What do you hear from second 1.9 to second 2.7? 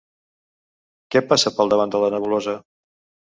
de la nebulosa?